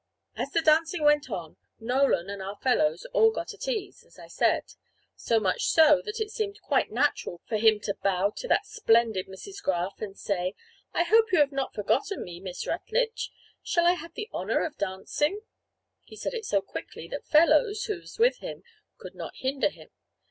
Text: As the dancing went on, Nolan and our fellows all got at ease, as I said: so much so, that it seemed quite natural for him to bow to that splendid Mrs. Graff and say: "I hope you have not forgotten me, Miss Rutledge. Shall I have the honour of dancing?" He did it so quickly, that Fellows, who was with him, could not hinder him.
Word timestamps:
As 0.35 0.49
the 0.51 0.63
dancing 0.63 1.03
went 1.03 1.29
on, 1.29 1.57
Nolan 1.79 2.27
and 2.27 2.41
our 2.41 2.55
fellows 2.57 3.05
all 3.13 3.29
got 3.29 3.53
at 3.53 3.67
ease, 3.67 4.03
as 4.03 4.17
I 4.17 4.25
said: 4.25 4.63
so 5.15 5.39
much 5.39 5.65
so, 5.65 6.01
that 6.05 6.19
it 6.19 6.31
seemed 6.31 6.59
quite 6.59 6.91
natural 6.91 7.39
for 7.47 7.57
him 7.57 7.79
to 7.81 7.93
bow 8.01 8.31
to 8.37 8.47
that 8.47 8.65
splendid 8.65 9.27
Mrs. 9.27 9.61
Graff 9.61 10.01
and 10.01 10.17
say: 10.17 10.55
"I 10.91 11.03
hope 11.03 11.31
you 11.31 11.37
have 11.37 11.51
not 11.51 11.75
forgotten 11.75 12.23
me, 12.23 12.39
Miss 12.39 12.65
Rutledge. 12.65 13.31
Shall 13.61 13.85
I 13.85 13.93
have 13.93 14.15
the 14.15 14.27
honour 14.33 14.65
of 14.65 14.75
dancing?" 14.79 15.41
He 16.03 16.15
did 16.15 16.33
it 16.33 16.45
so 16.45 16.61
quickly, 16.63 17.07
that 17.09 17.27
Fellows, 17.27 17.83
who 17.85 17.99
was 17.99 18.17
with 18.17 18.37
him, 18.39 18.63
could 18.97 19.13
not 19.13 19.35
hinder 19.35 19.69
him. 19.69 19.89